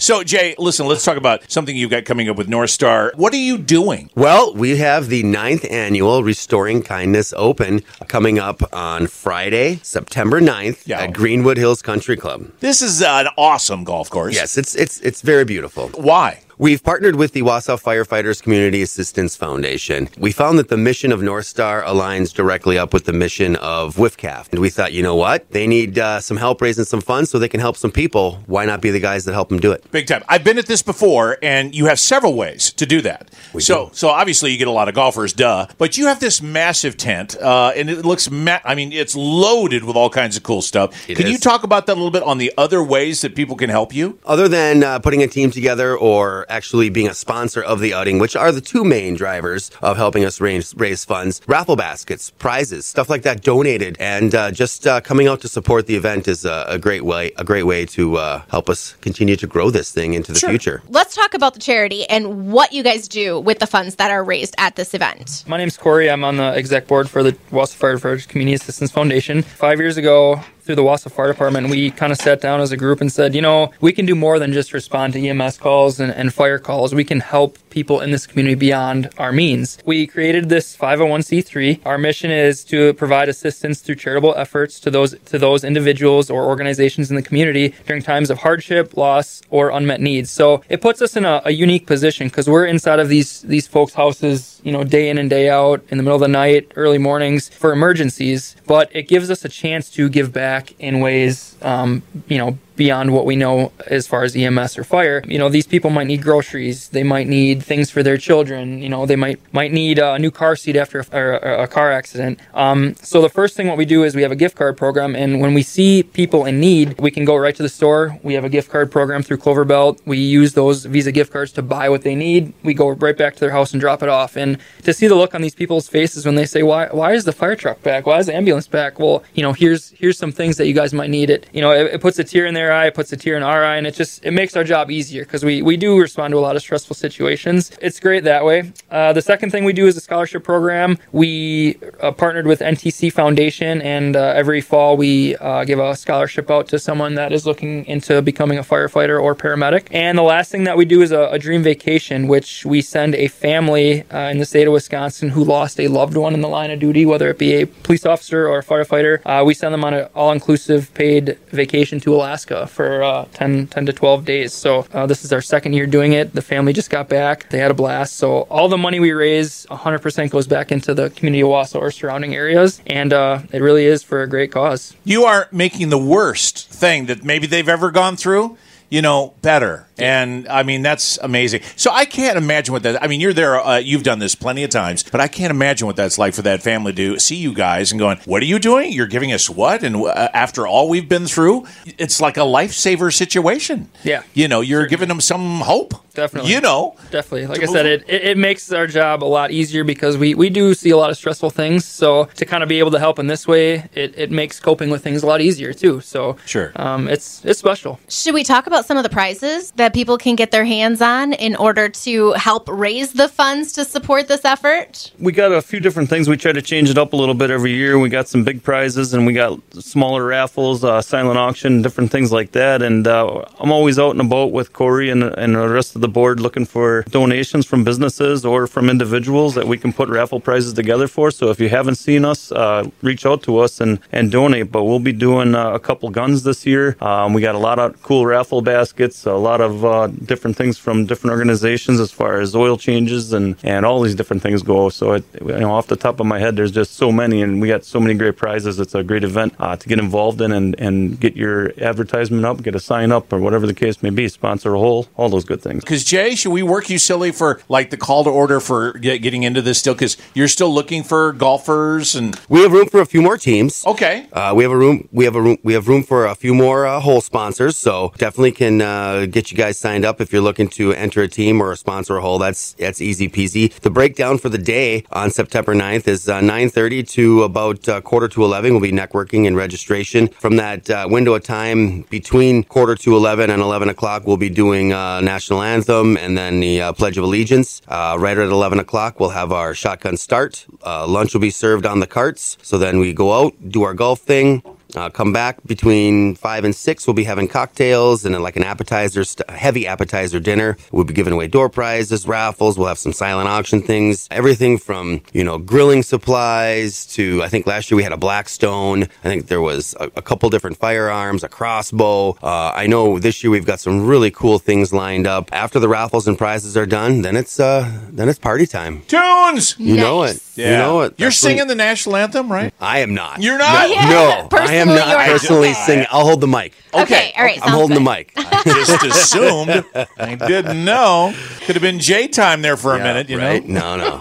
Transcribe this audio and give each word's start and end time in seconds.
So, 0.00 0.24
Jay, 0.24 0.54
listen, 0.56 0.86
let's 0.86 1.04
talk 1.04 1.18
about 1.18 1.50
something 1.52 1.76
you've 1.76 1.90
got 1.90 2.06
coming 2.06 2.30
up 2.30 2.36
with 2.38 2.48
North 2.48 2.70
Star. 2.70 3.12
What 3.16 3.34
are 3.34 3.36
you 3.36 3.58
doing? 3.58 4.08
Well, 4.14 4.54
we 4.54 4.78
have 4.78 5.08
the 5.08 5.22
ninth 5.22 5.66
annual 5.70 6.24
Restoring 6.24 6.82
Kindness 6.82 7.34
Open 7.36 7.82
coming 8.08 8.38
up 8.38 8.62
on 8.74 9.08
Friday, 9.08 9.78
September 9.82 10.40
9th 10.40 10.86
Yeah. 10.86 11.00
at 11.02 11.12
Greenwood 11.12 11.58
Hills 11.58 11.82
Country 11.82 12.16
Club. 12.16 12.50
This 12.60 12.80
is 12.80 13.02
an 13.02 13.28
awesome 13.36 13.84
golf 13.84 14.08
course. 14.08 14.34
Yes, 14.34 14.56
it's 14.56 14.74
it's 14.74 15.00
it's 15.00 15.20
very 15.20 15.44
beautiful. 15.44 15.88
Why? 15.88 16.40
We've 16.60 16.84
partnered 16.84 17.16
with 17.16 17.32
the 17.32 17.40
Wausau 17.40 17.82
Firefighters 17.82 18.42
Community 18.42 18.82
Assistance 18.82 19.34
Foundation. 19.34 20.10
We 20.18 20.30
found 20.30 20.58
that 20.58 20.68
the 20.68 20.76
mission 20.76 21.10
of 21.10 21.22
North 21.22 21.46
Star 21.46 21.82
aligns 21.82 22.34
directly 22.34 22.76
up 22.76 22.92
with 22.92 23.06
the 23.06 23.14
mission 23.14 23.56
of 23.56 23.96
WIFCAF. 23.96 24.50
And 24.50 24.60
we 24.60 24.68
thought, 24.68 24.92
you 24.92 25.02
know 25.02 25.16
what? 25.16 25.50
They 25.52 25.66
need 25.66 25.98
uh, 25.98 26.20
some 26.20 26.36
help 26.36 26.60
raising 26.60 26.84
some 26.84 27.00
funds 27.00 27.30
so 27.30 27.38
they 27.38 27.48
can 27.48 27.60
help 27.60 27.78
some 27.78 27.90
people. 27.90 28.42
Why 28.44 28.66
not 28.66 28.82
be 28.82 28.90
the 28.90 29.00
guys 29.00 29.24
that 29.24 29.32
help 29.32 29.48
them 29.48 29.58
do 29.58 29.72
it? 29.72 29.90
Big 29.90 30.06
time. 30.06 30.22
I've 30.28 30.44
been 30.44 30.58
at 30.58 30.66
this 30.66 30.82
before, 30.82 31.38
and 31.40 31.74
you 31.74 31.86
have 31.86 31.98
several 31.98 32.34
ways 32.34 32.74
to 32.74 32.84
do 32.84 33.00
that. 33.00 33.30
so, 33.58 33.88
so 33.94 34.08
obviously 34.10 34.52
you 34.52 34.58
get 34.58 34.68
a 34.68 34.70
lot 34.70 34.90
of 34.90 34.94
golfers, 34.94 35.32
duh. 35.32 35.66
But 35.78 35.96
you 35.96 36.08
have 36.08 36.20
this 36.20 36.42
massive 36.42 36.98
tent, 36.98 37.40
uh, 37.40 37.72
and 37.74 37.88
it 37.88 38.04
looks. 38.04 38.30
Ma- 38.30 38.60
I 38.66 38.74
mean, 38.74 38.92
it's 38.92 39.16
loaded 39.16 39.84
with 39.84 39.96
all 39.96 40.10
kinds 40.10 40.36
of 40.36 40.42
cool 40.42 40.60
stuff. 40.60 41.08
It 41.08 41.16
can 41.16 41.26
you 41.26 41.38
talk 41.38 41.62
about 41.62 41.86
that 41.86 41.94
a 41.94 41.94
little 41.94 42.10
bit 42.10 42.22
on 42.22 42.36
the 42.36 42.52
other 42.58 42.84
ways 42.84 43.22
that 43.22 43.34
people 43.34 43.56
can 43.56 43.70
help 43.70 43.94
you? 43.94 44.18
Other 44.26 44.46
than 44.46 44.84
uh, 44.84 44.98
putting 44.98 45.22
a 45.22 45.26
team 45.26 45.50
together 45.50 45.96
or 45.96 46.44
actually 46.50 46.90
being 46.90 47.08
a 47.08 47.14
sponsor 47.14 47.62
of 47.62 47.80
the 47.80 47.94
outing, 47.94 48.18
which 48.18 48.36
are 48.36 48.52
the 48.52 48.60
two 48.60 48.84
main 48.84 49.14
drivers 49.14 49.70
of 49.80 49.96
helping 49.96 50.24
us 50.24 50.40
raise, 50.40 50.74
raise 50.76 51.04
funds, 51.04 51.40
raffle 51.46 51.76
baskets, 51.76 52.30
prizes, 52.30 52.84
stuff 52.84 53.08
like 53.08 53.22
that 53.22 53.42
donated, 53.42 53.96
and 54.00 54.34
uh, 54.34 54.50
just 54.50 54.86
uh, 54.86 55.00
coming 55.00 55.28
out 55.28 55.40
to 55.40 55.48
support 55.48 55.86
the 55.86 55.96
event 55.96 56.28
is 56.28 56.44
a, 56.44 56.66
a 56.68 56.78
great 56.78 57.04
way, 57.04 57.32
a 57.38 57.44
great 57.44 57.62
way 57.62 57.86
to 57.86 58.16
uh, 58.16 58.42
help 58.50 58.68
us 58.68 58.94
continue 59.00 59.36
to 59.36 59.46
grow 59.46 59.70
this 59.70 59.92
thing 59.92 60.14
into 60.14 60.32
the 60.32 60.38
future. 60.40 60.82
Let's 60.88 61.14
talk 61.14 61.34
about 61.34 61.54
the 61.54 61.60
charity 61.60 62.04
and 62.08 62.52
what 62.52 62.72
you 62.72 62.82
guys 62.82 63.08
do 63.08 63.38
with 63.40 63.58
the 63.58 63.66
funds 63.66 63.96
that 63.96 64.10
are 64.10 64.24
raised 64.24 64.54
at 64.58 64.76
this 64.76 64.94
event. 64.94 65.44
My 65.46 65.56
name's 65.56 65.76
Corey. 65.76 66.10
I'm 66.10 66.24
on 66.24 66.36
the 66.36 66.52
exec 66.54 66.86
board 66.86 67.08
for 67.08 67.22
the 67.22 67.32
Wausau 67.52 67.78
Firefighters 67.78 68.26
Community 68.26 68.54
Assistance 68.54 68.90
Foundation. 68.90 69.42
Five 69.42 69.78
years 69.78 69.96
ago, 69.96 70.40
through 70.62 70.76
the 70.76 70.82
Wausau 70.82 71.10
Fire 71.10 71.28
Department, 71.28 71.70
we 71.70 71.90
kind 71.90 72.12
of 72.12 72.18
sat 72.18 72.40
down 72.40 72.60
as 72.60 72.72
a 72.72 72.76
group 72.76 73.00
and 73.00 73.10
said, 73.10 73.34
you 73.34 73.42
know, 73.42 73.72
we 73.80 73.92
can 73.92 74.06
do 74.06 74.14
more 74.14 74.38
than 74.38 74.52
just 74.52 74.72
respond 74.72 75.12
to 75.14 75.28
EMS 75.28 75.58
calls 75.58 76.00
and, 76.00 76.12
and 76.12 76.32
fire 76.32 76.58
calls. 76.58 76.94
We 76.94 77.04
can 77.04 77.20
help 77.20 77.58
people 77.70 78.00
in 78.00 78.10
this 78.10 78.26
community 78.26 78.54
beyond 78.54 79.10
our 79.18 79.32
means. 79.32 79.78
We 79.84 80.06
created 80.06 80.48
this 80.48 80.76
501c3. 80.76 81.86
Our 81.86 81.98
mission 81.98 82.30
is 82.30 82.64
to 82.64 82.94
provide 82.94 83.28
assistance 83.28 83.80
through 83.80 83.96
charitable 83.96 84.34
efforts 84.36 84.80
to 84.80 84.90
those 84.90 85.18
to 85.26 85.38
those 85.38 85.64
individuals 85.64 86.30
or 86.30 86.44
organizations 86.46 87.10
in 87.10 87.16
the 87.16 87.22
community 87.22 87.74
during 87.86 88.02
times 88.02 88.30
of 88.30 88.38
hardship, 88.38 88.96
loss, 88.96 89.42
or 89.50 89.70
unmet 89.70 90.00
needs. 90.00 90.30
So 90.30 90.62
it 90.68 90.80
puts 90.80 91.00
us 91.02 91.16
in 91.16 91.24
a, 91.24 91.42
a 91.44 91.52
unique 91.52 91.86
position 91.86 92.28
because 92.28 92.48
we're 92.48 92.66
inside 92.66 92.98
of 92.98 93.08
these 93.08 93.42
these 93.42 93.66
folks' 93.66 93.94
houses, 93.94 94.60
you 94.64 94.72
know, 94.72 94.84
day 94.84 95.08
in 95.08 95.18
and 95.18 95.30
day 95.30 95.48
out, 95.48 95.82
in 95.90 95.98
the 95.98 96.02
middle 96.02 96.16
of 96.16 96.20
the 96.20 96.28
night, 96.28 96.72
early 96.76 96.98
mornings 96.98 97.48
for 97.48 97.72
emergencies. 97.72 98.56
But 98.66 98.94
it 98.94 99.08
gives 99.08 99.30
us 99.30 99.44
a 99.44 99.48
chance 99.48 99.90
to 99.90 100.08
give 100.08 100.32
back 100.32 100.74
in 100.78 101.00
ways, 101.00 101.56
um, 101.62 102.02
you 102.28 102.38
know, 102.38 102.58
beyond 102.80 103.12
what 103.12 103.26
we 103.26 103.36
know 103.36 103.70
as 103.88 104.06
far 104.06 104.22
as 104.22 104.34
EMS 104.34 104.78
or 104.78 104.84
fire. 104.84 105.22
You 105.26 105.38
know, 105.38 105.50
these 105.50 105.66
people 105.66 105.90
might 105.90 106.06
need 106.06 106.22
groceries. 106.22 106.88
They 106.88 107.02
might 107.02 107.28
need 107.28 107.62
things 107.62 107.90
for 107.90 108.02
their 108.02 108.16
children. 108.16 108.80
You 108.82 108.88
know, 108.88 109.04
they 109.04 109.16
might 109.16 109.38
might 109.52 109.70
need 109.70 109.98
a 109.98 110.18
new 110.18 110.30
car 110.30 110.56
seat 110.56 110.76
after 110.76 111.00
a, 111.00 111.64
a 111.64 111.68
car 111.68 111.92
accident. 111.92 112.40
Um, 112.54 112.94
so 113.02 113.20
the 113.20 113.28
first 113.28 113.54
thing 113.54 113.66
what 113.68 113.76
we 113.76 113.84
do 113.84 114.02
is 114.02 114.16
we 114.16 114.22
have 114.22 114.32
a 114.32 114.42
gift 114.44 114.56
card 114.56 114.78
program, 114.78 115.14
and 115.14 115.42
when 115.42 115.52
we 115.52 115.62
see 115.62 116.02
people 116.02 116.46
in 116.46 116.58
need, 116.58 116.98
we 116.98 117.10
can 117.10 117.26
go 117.26 117.36
right 117.36 117.54
to 117.54 117.62
the 117.62 117.68
store. 117.68 118.18
We 118.22 118.32
have 118.32 118.46
a 118.46 118.48
gift 118.48 118.70
card 118.70 118.90
program 118.90 119.22
through 119.22 119.40
Cloverbelt. 119.44 120.00
We 120.06 120.16
use 120.16 120.54
those 120.54 120.86
Visa 120.86 121.12
gift 121.12 121.30
cards 121.34 121.52
to 121.52 121.62
buy 121.62 121.90
what 121.90 122.00
they 122.00 122.14
need. 122.14 122.54
We 122.62 122.72
go 122.72 122.88
right 122.88 123.18
back 123.22 123.34
to 123.34 123.40
their 123.40 123.50
house 123.58 123.72
and 123.72 123.80
drop 123.80 124.02
it 124.02 124.08
off. 124.08 124.36
And 124.36 124.56
to 124.84 124.94
see 124.94 125.06
the 125.06 125.16
look 125.16 125.34
on 125.34 125.42
these 125.42 125.54
people's 125.54 125.86
faces 125.86 126.24
when 126.24 126.36
they 126.36 126.46
say, 126.46 126.62
"Why? 126.62 126.86
Why 126.86 127.12
is 127.12 127.24
the 127.24 127.32
fire 127.40 127.56
truck 127.56 127.82
back? 127.82 128.06
Why 128.06 128.18
is 128.20 128.26
the 128.26 128.34
ambulance 128.34 128.68
back?" 128.68 128.98
Well, 128.98 129.22
you 129.34 129.42
know, 129.42 129.52
here's 129.52 129.90
here's 129.90 130.16
some 130.16 130.32
things 130.32 130.56
that 130.56 130.66
you 130.66 130.72
guys 130.72 130.94
might 130.94 131.10
need. 131.10 131.28
It 131.28 131.46
you 131.52 131.60
know, 131.60 131.72
it, 131.72 131.94
it 131.94 132.00
puts 132.00 132.18
a 132.18 132.24
tear 132.24 132.46
in 132.46 132.54
their 132.70 132.78
eye, 132.78 132.86
it 132.86 132.94
puts 132.94 133.12
a 133.12 133.16
tear 133.16 133.36
in 133.36 133.42
our 133.42 133.64
eye, 133.64 133.76
and 133.76 133.86
it 133.86 133.94
just 133.94 134.24
it 134.24 134.30
makes 134.30 134.56
our 134.56 134.64
job 134.64 134.90
easier 134.90 135.24
because 135.24 135.44
we 135.44 135.62
we 135.62 135.76
do 135.76 135.98
respond 135.98 136.32
to 136.32 136.38
a 136.38 136.44
lot 136.48 136.56
of 136.56 136.62
stressful 136.62 136.94
situations. 136.94 137.72
It's 137.80 137.98
great 138.00 138.24
that 138.24 138.44
way. 138.44 138.72
Uh, 138.90 139.12
the 139.12 139.22
second 139.22 139.50
thing 139.50 139.64
we 139.64 139.72
do 139.72 139.86
is 139.86 139.96
a 139.96 140.00
scholarship 140.00 140.44
program. 140.44 140.98
We 141.12 141.76
uh, 142.00 142.12
partnered 142.12 142.46
with 142.46 142.60
NTC 142.60 143.12
Foundation, 143.12 143.82
and 143.82 144.16
uh, 144.16 144.42
every 144.42 144.60
fall 144.60 144.96
we 144.96 145.36
uh, 145.36 145.64
give 145.64 145.78
a 145.78 145.96
scholarship 145.96 146.50
out 146.50 146.68
to 146.68 146.78
someone 146.78 147.14
that 147.16 147.32
is 147.32 147.46
looking 147.46 147.84
into 147.86 148.22
becoming 148.22 148.58
a 148.58 148.62
firefighter 148.62 149.20
or 149.20 149.34
paramedic. 149.34 149.88
And 149.90 150.16
the 150.16 150.22
last 150.22 150.50
thing 150.52 150.64
that 150.64 150.76
we 150.76 150.84
do 150.84 151.02
is 151.02 151.12
a, 151.12 151.28
a 151.30 151.38
dream 151.38 151.62
vacation, 151.62 152.28
which 152.28 152.64
we 152.64 152.80
send 152.82 153.14
a 153.14 153.28
family 153.28 154.02
uh, 154.10 154.30
in 154.30 154.38
the 154.38 154.46
state 154.46 154.66
of 154.66 154.72
Wisconsin 154.72 155.30
who 155.30 155.42
lost 155.42 155.80
a 155.80 155.88
loved 155.88 156.16
one 156.16 156.34
in 156.34 156.40
the 156.40 156.48
line 156.48 156.70
of 156.70 156.78
duty, 156.78 157.04
whether 157.04 157.28
it 157.28 157.38
be 157.38 157.54
a 157.54 157.66
police 157.66 158.06
officer 158.06 158.46
or 158.46 158.58
a 158.58 158.64
firefighter. 158.64 159.20
Uh, 159.26 159.42
we 159.44 159.54
send 159.54 159.74
them 159.74 159.84
on 159.84 159.94
an 159.94 160.08
all-inclusive 160.14 160.92
paid 160.94 161.38
vacation 161.50 161.98
to 162.00 162.14
Alaska 162.14 162.59
for 162.66 163.02
uh, 163.02 163.26
10, 163.34 163.68
10 163.68 163.86
to 163.86 163.92
12 163.92 164.24
days. 164.24 164.52
So 164.52 164.86
uh, 164.92 165.06
this 165.06 165.24
is 165.24 165.32
our 165.32 165.40
second 165.40 165.72
year 165.72 165.86
doing 165.86 166.12
it. 166.12 166.32
The 166.32 166.42
family 166.42 166.72
just 166.72 166.90
got 166.90 167.08
back. 167.08 167.48
They 167.50 167.58
had 167.58 167.70
a 167.70 167.74
blast. 167.74 168.16
So 168.16 168.42
all 168.42 168.68
the 168.68 168.78
money 168.78 169.00
we 169.00 169.12
raise, 169.12 169.66
100% 169.70 170.30
goes 170.30 170.46
back 170.46 170.72
into 170.72 170.94
the 170.94 171.10
community 171.10 171.42
of 171.42 171.48
Wausau 171.48 171.80
or 171.80 171.90
surrounding 171.90 172.34
areas. 172.34 172.80
And 172.86 173.12
uh, 173.12 173.42
it 173.52 173.60
really 173.60 173.86
is 173.86 174.02
for 174.02 174.22
a 174.22 174.28
great 174.28 174.52
cause. 174.52 174.94
You 175.04 175.24
are 175.24 175.48
making 175.52 175.88
the 175.90 175.98
worst 175.98 176.68
thing 176.68 177.06
that 177.06 177.24
maybe 177.24 177.46
they've 177.46 177.68
ever 177.68 177.90
gone 177.90 178.16
through, 178.16 178.56
you 178.90 179.00
know, 179.00 179.34
better. 179.40 179.86
And 179.96 180.48
I 180.48 180.62
mean, 180.64 180.82
that's 180.82 181.18
amazing. 181.18 181.62
So 181.76 181.90
I 181.92 182.04
can't 182.04 182.36
imagine 182.36 182.72
what 182.72 182.82
that. 182.82 183.02
I 183.02 183.06
mean, 183.06 183.20
you're 183.20 183.32
there. 183.32 183.60
Uh, 183.60 183.78
you've 183.78 184.02
done 184.02 184.18
this 184.18 184.34
plenty 184.34 184.64
of 184.64 184.70
times, 184.70 185.02
but 185.02 185.20
I 185.20 185.28
can't 185.28 185.50
imagine 185.50 185.86
what 185.86 185.96
that's 185.96 186.18
like 186.18 186.34
for 186.34 186.42
that 186.42 186.62
family 186.62 186.92
to 186.94 187.18
see 187.18 187.36
you 187.36 187.54
guys 187.54 187.92
and 187.92 187.98
going, 187.98 188.18
"What 188.24 188.42
are 188.42 188.46
you 188.46 188.58
doing? 188.58 188.92
You're 188.92 189.06
giving 189.06 189.32
us 189.32 189.48
what?" 189.48 189.82
And 189.82 189.96
uh, 189.96 190.28
after 190.34 190.66
all 190.66 190.88
we've 190.88 191.08
been 191.08 191.26
through, 191.26 191.66
it's 191.98 192.20
like 192.20 192.36
a 192.36 192.40
lifesaver 192.40 193.12
situation. 193.14 193.90
Yeah. 194.02 194.22
you 194.34 194.48
know, 194.48 194.60
you're 194.60 194.86
giving 194.86 195.08
them 195.08 195.20
some 195.20 195.60
hope. 195.60 195.94
Definitely. 196.14 196.52
You 196.52 196.60
know, 196.60 196.96
Definitely. 197.10 197.46
Like 197.46 197.62
I 197.62 197.66
said, 197.66 197.86
it, 197.86 198.04
it, 198.08 198.22
it 198.22 198.38
makes 198.38 198.72
our 198.72 198.86
job 198.86 199.22
a 199.22 199.26
lot 199.26 199.50
easier 199.50 199.84
because 199.84 200.16
we, 200.16 200.34
we 200.34 200.50
do 200.50 200.74
see 200.74 200.90
a 200.90 200.96
lot 200.96 201.10
of 201.10 201.16
stressful 201.16 201.50
things. 201.50 201.84
So 201.84 202.24
to 202.36 202.44
kind 202.44 202.62
of 202.62 202.68
be 202.68 202.78
able 202.78 202.90
to 202.92 202.98
help 202.98 203.18
in 203.18 203.26
this 203.26 203.46
way, 203.46 203.88
it, 203.94 204.14
it 204.16 204.30
makes 204.30 204.60
coping 204.60 204.90
with 204.90 205.02
things 205.02 205.22
a 205.22 205.26
lot 205.26 205.40
easier 205.40 205.72
too. 205.72 206.00
So 206.00 206.36
Sure. 206.46 206.72
um, 206.76 207.08
it's 207.08 207.44
it's 207.44 207.58
special. 207.58 207.98
Should 208.08 208.34
we 208.34 208.44
talk 208.44 208.66
about 208.66 208.86
some 208.86 208.96
of 208.96 209.02
the 209.02 209.08
prizes 209.08 209.70
that 209.72 209.94
people 209.94 210.18
can 210.18 210.36
get 210.36 210.50
their 210.50 210.64
hands 210.64 211.00
on 211.00 211.32
in 211.32 211.56
order 211.56 211.88
to 211.88 212.32
help 212.32 212.68
raise 212.68 213.12
the 213.12 213.28
funds 213.28 213.72
to 213.74 213.84
support 213.84 214.28
this 214.28 214.44
effort? 214.44 215.12
we 215.18 215.32
got 215.32 215.52
a 215.52 215.62
few 215.62 215.80
different 215.80 216.08
things. 216.08 216.28
We 216.28 216.36
try 216.36 216.52
to 216.52 216.62
change 216.62 216.90
it 216.90 216.98
up 216.98 217.12
a 217.12 217.16
little 217.16 217.34
bit 217.34 217.50
every 217.50 217.72
year. 217.72 217.98
We 217.98 218.08
got 218.08 218.28
some 218.28 218.44
big 218.44 218.62
prizes 218.62 219.14
and 219.14 219.26
we 219.26 219.32
got 219.32 219.58
smaller 219.74 220.24
raffles, 220.24 220.82
uh, 220.84 221.00
silent 221.02 221.38
auction, 221.38 221.82
different 221.82 222.10
things 222.10 222.32
like 222.32 222.52
that. 222.52 222.82
And 222.82 223.06
uh, 223.06 223.44
I'm 223.58 223.72
always 223.72 223.98
out 223.98 224.10
and 224.12 224.20
about 224.20 224.52
with 224.52 224.72
Corey 224.72 225.10
and, 225.10 225.22
and 225.22 225.54
the 225.54 225.68
rest 225.68 225.94
of 225.94 226.00
the 226.00 226.08
board 226.10 226.40
looking 226.40 226.66
for 226.66 227.02
donations 227.10 227.66
from 227.66 227.84
businesses 227.84 228.44
or 228.44 228.66
from 228.66 228.90
individuals 228.90 229.54
that 229.54 229.66
we 229.66 229.78
can 229.78 229.92
put 229.92 230.08
raffle 230.08 230.40
prizes 230.40 230.72
together 230.72 231.08
for. 231.08 231.30
So 231.30 231.50
if 231.50 231.60
you 231.60 231.68
haven't 231.68 231.96
seen 231.96 232.24
us, 232.24 232.52
uh, 232.52 232.90
reach 233.02 233.24
out 233.26 233.42
to 233.44 233.58
us 233.58 233.80
and, 233.80 234.00
and 234.12 234.30
donate. 234.30 234.70
But 234.72 234.84
we'll 234.84 234.98
be 234.98 235.12
doing 235.12 235.54
uh, 235.54 235.70
a 235.70 235.80
couple 235.80 236.10
guns 236.10 236.42
this 236.42 236.66
year. 236.66 236.96
Um, 237.00 237.32
we 237.32 237.40
got 237.40 237.54
a 237.54 237.58
lot 237.58 237.78
of 237.78 238.02
cool 238.02 238.26
raffle 238.26 238.62
baskets, 238.62 239.26
a 239.26 239.34
lot 239.34 239.60
of 239.60 239.84
uh, 239.84 240.06
different 240.08 240.56
things 240.56 240.78
from 240.78 241.06
different 241.06 241.32
organizations 241.32 242.00
as 242.00 242.10
far 242.10 242.40
as 242.40 242.54
oil 242.54 242.76
changes 242.76 243.32
and, 243.32 243.56
and 243.62 243.86
all 243.86 244.00
these 244.02 244.14
different 244.14 244.42
things 244.42 244.62
go. 244.62 244.88
So 244.88 245.12
it, 245.14 245.24
you 245.40 245.60
know, 245.60 245.72
off 245.72 245.86
the 245.86 245.96
top 245.96 246.20
of 246.20 246.26
my 246.26 246.38
head, 246.38 246.56
there's 246.56 246.72
just 246.72 246.94
so 246.94 247.12
many, 247.12 247.42
and 247.42 247.60
we 247.60 247.68
got 247.68 247.84
so 247.84 248.00
many 248.00 248.14
great 248.14 248.36
prizes. 248.36 248.78
It's 248.78 248.94
a 248.94 249.02
great 249.02 249.24
event 249.24 249.54
uh, 249.58 249.76
to 249.76 249.88
get 249.88 249.98
involved 249.98 250.40
in 250.40 250.52
and, 250.52 250.78
and 250.78 251.18
get 251.18 251.36
your 251.36 251.72
advertisement 251.80 252.44
up, 252.44 252.62
get 252.62 252.74
a 252.74 252.80
sign 252.80 253.12
up, 253.12 253.32
or 253.32 253.38
whatever 253.38 253.66
the 253.66 253.74
case 253.74 254.02
may 254.02 254.10
be. 254.10 254.28
Sponsor 254.28 254.74
a 254.74 254.78
hole, 254.78 255.08
all 255.16 255.28
those 255.28 255.44
good 255.44 255.62
things. 255.62 255.82
Because 255.90 256.04
Jay, 256.04 256.36
should 256.36 256.52
we 256.52 256.62
work 256.62 256.88
you 256.88 257.00
silly 257.00 257.32
for 257.32 257.60
like 257.68 257.90
the 257.90 257.96
call 257.96 258.22
to 258.22 258.30
order 258.30 258.60
for 258.60 258.92
get, 258.92 259.22
getting 259.22 259.42
into 259.42 259.60
this 259.60 259.80
still? 259.80 259.92
Because 259.92 260.16
you're 260.34 260.46
still 260.46 260.72
looking 260.72 261.02
for 261.02 261.32
golfers 261.32 262.14
and 262.14 262.38
We 262.48 262.62
have 262.62 262.70
room 262.70 262.86
for 262.86 263.00
a 263.00 263.04
few 263.04 263.20
more 263.20 263.36
teams. 263.36 263.84
okay. 263.84 264.28
Uh, 264.32 264.52
we 264.54 264.62
have 264.62 264.70
a 264.70 264.76
room. 264.76 265.08
We 265.10 265.24
have 265.24 265.34
a 265.34 265.42
room. 265.42 265.58
We 265.64 265.72
have 265.72 265.88
room 265.88 266.04
for 266.04 266.26
a 266.26 266.36
few 266.36 266.54
more 266.54 266.86
uh, 266.86 267.00
hole 267.00 267.20
sponsors. 267.20 267.76
So 267.76 268.12
definitely 268.18 268.52
can 268.52 268.80
uh, 268.80 269.26
get 269.28 269.50
you 269.50 269.56
guys 269.56 269.78
signed 269.78 270.04
up 270.04 270.20
if 270.20 270.32
you're 270.32 270.42
looking 270.42 270.68
to 270.68 270.92
enter 270.92 271.22
a 271.22 271.28
team 271.28 271.60
or 271.60 271.72
a 271.72 271.76
sponsor 271.76 272.18
a 272.18 272.20
hole. 272.20 272.38
That's 272.38 272.74
that's 272.74 273.00
easy 273.00 273.28
peasy. 273.28 273.72
The 273.80 273.90
breakdown 273.90 274.38
for 274.38 274.48
the 274.48 274.58
day 274.58 275.02
on 275.10 275.32
September 275.32 275.74
9th 275.74 276.06
is 276.06 276.28
uh, 276.28 276.38
9:30 276.38 277.08
to 277.14 277.42
about 277.42 277.88
uh, 277.88 278.00
quarter 278.00 278.28
to 278.28 278.44
11. 278.44 278.70
We'll 278.70 278.80
be 278.80 278.92
networking 278.92 279.48
and 279.48 279.56
registration. 279.56 280.28
From 280.28 280.54
that 280.54 280.88
uh, 280.88 281.08
window 281.10 281.34
of 281.34 281.42
time 281.42 282.02
between 282.02 282.62
quarter 282.62 282.94
to 282.94 283.16
11 283.16 283.50
and 283.50 283.60
11 283.60 283.88
o'clock, 283.88 284.24
we'll 284.24 284.36
be 284.36 284.50
doing 284.50 284.92
uh, 284.92 285.20
national 285.20 285.62
anthem 285.62 285.79
and 285.88 286.36
then 286.36 286.60
the 286.60 286.82
uh, 286.82 286.92
Pledge 286.92 287.18
of 287.18 287.24
Allegiance. 287.24 287.80
Uh, 287.88 288.16
right 288.18 288.36
at 288.36 288.48
11 288.48 288.78
o'clock, 288.78 289.20
we'll 289.20 289.30
have 289.30 289.52
our 289.52 289.74
shotgun 289.74 290.16
start. 290.16 290.66
Uh, 290.84 291.06
lunch 291.06 291.32
will 291.34 291.40
be 291.40 291.50
served 291.50 291.86
on 291.86 292.00
the 292.00 292.06
carts. 292.06 292.58
So 292.62 292.78
then 292.78 292.98
we 292.98 293.12
go 293.12 293.32
out, 293.32 293.54
do 293.68 293.82
our 293.82 293.94
golf 293.94 294.20
thing, 294.20 294.62
Uh, 294.96 295.08
come 295.10 295.32
back 295.32 295.58
between 295.66 296.34
five 296.34 296.64
and 296.64 296.74
six. 296.74 297.06
We'll 297.06 297.14
be 297.14 297.24
having 297.24 297.48
cocktails 297.48 298.24
and 298.24 298.34
then 298.34 298.42
like 298.42 298.56
an 298.56 298.64
appetizer, 298.64 299.24
st- 299.24 299.48
heavy 299.50 299.86
appetizer 299.86 300.40
dinner. 300.40 300.76
We'll 300.92 301.04
be 301.04 301.14
giving 301.14 301.32
away 301.32 301.46
door 301.46 301.68
prizes, 301.68 302.26
raffles. 302.26 302.78
We'll 302.78 302.88
have 302.88 302.98
some 302.98 303.12
silent 303.12 303.48
auction 303.48 303.82
things. 303.82 304.26
Everything 304.30 304.78
from 304.78 305.22
you 305.32 305.44
know 305.44 305.58
grilling 305.58 306.02
supplies 306.02 307.06
to 307.14 307.42
I 307.42 307.48
think 307.48 307.66
last 307.66 307.90
year 307.90 307.96
we 307.96 308.02
had 308.02 308.12
a 308.12 308.16
Blackstone. 308.16 309.04
I 309.24 309.28
think 309.28 309.46
there 309.48 309.60
was 309.60 309.94
a, 310.00 310.10
a 310.16 310.22
couple 310.22 310.48
different 310.50 310.76
firearms, 310.78 311.44
a 311.44 311.48
crossbow. 311.48 312.32
Uh, 312.42 312.72
I 312.74 312.86
know 312.86 313.18
this 313.18 313.42
year 313.42 313.50
we've 313.50 313.66
got 313.66 313.80
some 313.80 314.06
really 314.06 314.30
cool 314.30 314.58
things 314.58 314.92
lined 314.92 315.26
up. 315.26 315.48
After 315.52 315.78
the 315.78 315.88
raffles 315.88 316.26
and 316.28 316.36
prizes 316.38 316.76
are 316.76 316.86
done, 316.86 317.22
then 317.22 317.36
it's 317.36 317.58
uh 317.60 317.90
then 318.10 318.28
it's 318.28 318.38
party 318.38 318.66
time. 318.66 319.02
Tunes. 319.08 319.78
You 319.78 319.96
know 319.96 320.22
it. 320.24 320.40
Nice. 320.60 320.70
You 320.70 320.76
know 320.76 321.00
it. 321.02 321.14
You're 321.18 321.28
That's 321.30 321.42
when- 321.42 321.50
singing 321.50 321.66
the 321.68 321.74
national 321.74 322.16
anthem, 322.16 322.50
right? 322.50 322.72
I 322.80 323.00
am 323.00 323.14
not. 323.14 323.42
You're 323.42 323.58
not? 323.58 323.88
No, 323.88 323.94
Yeah, 323.94 324.10
no 324.10 324.48
I 324.58 324.74
am 324.74 324.88
not 324.88 325.08
you're 325.08 325.18
not. 325.18 325.26
personally 325.28 325.72
singing. 325.74 326.06
I'll 326.10 326.24
hold 326.24 326.40
the 326.40 326.46
mic. 326.48 326.72
Okay, 326.94 327.32
all 327.36 327.44
right. 327.44 327.58
I'm 327.62 327.72
holding 327.72 327.96
good. 327.96 328.06
the 328.06 328.10
mic. 328.10 328.32
I 328.36 328.62
Just 328.64 329.04
assumed. 329.04 329.84
I 330.18 330.34
didn't 330.34 330.84
know. 330.84 331.32
Could 331.66 331.76
have 331.76 331.82
been 331.82 332.00
Jay 332.00 332.28
time 332.28 332.62
there 332.62 332.76
for 332.76 332.94
a 332.94 332.98
minute, 332.98 333.28
you 333.30 333.38
right? 333.38 333.64
know? 333.66 333.96
No, 333.96 334.18
no. 334.18 334.20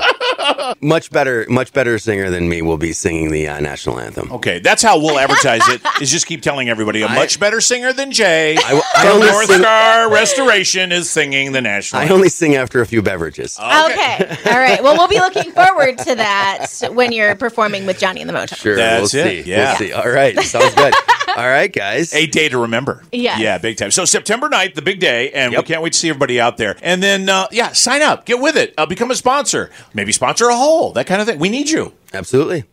Much 0.81 1.11
better, 1.11 1.45
much 1.49 1.73
better 1.73 1.97
singer 1.99 2.29
than 2.29 2.47
me 2.49 2.61
will 2.61 2.77
be 2.77 2.93
singing 2.93 3.31
the 3.31 3.47
uh, 3.47 3.59
national 3.59 3.99
anthem. 3.99 4.31
Okay, 4.31 4.59
that's 4.59 4.81
how 4.81 4.97
we'll 4.99 5.19
advertise 5.19 5.67
it. 5.69 5.81
Is 6.01 6.11
just 6.11 6.25
keep 6.27 6.41
telling 6.41 6.69
everybody 6.69 7.01
a 7.01 7.07
I- 7.07 7.15
much 7.15 7.39
better 7.39 7.61
singer 7.61 7.93
than 7.93 8.11
Jay. 8.11 8.55
I, 8.57 8.81
I 8.95 9.01
from 9.05 9.15
only 9.15 9.27
North 9.27 9.45
sing. 9.47 9.59
Star 9.61 10.11
Restoration 10.11 10.91
is 10.91 11.09
singing 11.09 11.51
the 11.51 11.61
national. 11.61 11.99
Anthem. 11.99 11.99
I 11.99 12.01
anthem. 12.03 12.15
only 12.17 12.29
sing 12.29 12.55
after 12.55 12.81
a 12.81 12.85
few 12.85 13.01
beverages. 13.01 13.57
Okay. 13.59 14.37
All 14.51 14.57
right. 14.59 14.81
Well, 14.83 14.95
we'll 14.97 15.07
be 15.07 15.19
looking 15.19 15.51
forward 15.51 15.97
to 15.99 16.15
that 16.15 16.67
when 16.93 17.11
you're 17.11 17.35
performing 17.35 17.85
with 17.85 17.99
Johnny 17.99 18.21
and 18.21 18.29
the 18.29 18.33
Motown. 18.33 18.55
Sure, 18.57 18.75
That's 18.75 19.13
we'll 19.13 19.25
it, 19.25 19.43
see. 19.45 19.49
yeah. 19.49 19.69
We'll 19.71 19.77
see. 19.87 19.93
All 19.93 20.09
right, 20.09 20.37
sounds 20.39 20.73
good. 20.75 20.93
All 21.37 21.47
right, 21.47 21.71
guys. 21.71 22.13
A 22.13 22.25
day 22.27 22.49
to 22.49 22.57
remember. 22.59 23.03
Yeah. 23.11 23.37
Yeah, 23.39 23.57
big 23.57 23.77
time. 23.77 23.91
So 23.91 24.05
September 24.05 24.49
9th, 24.49 24.75
the 24.75 24.81
big 24.81 24.99
day, 24.99 25.31
and 25.31 25.53
Yep. 25.53 25.63
we 25.63 25.67
can't 25.67 25.81
wait 25.81 25.93
to 25.93 25.99
see 25.99 26.09
everybody 26.09 26.39
out 26.39 26.57
there. 26.57 26.75
And 26.81 27.01
then, 27.03 27.29
uh, 27.29 27.47
yeah, 27.51 27.71
sign 27.73 28.01
up, 28.01 28.25
get 28.25 28.39
with 28.39 28.55
it, 28.57 28.73
uh, 28.77 28.85
become 28.85 29.11
a 29.11 29.15
sponsor, 29.15 29.69
maybe 29.93 30.11
sponsor 30.11 30.47
a 30.49 30.55
hole, 30.55 30.91
that 30.93 31.07
kind 31.07 31.21
of 31.21 31.27
thing. 31.27 31.39
We 31.39 31.49
need 31.49 31.69
you. 31.69 31.93
Absolutely. 32.13 32.63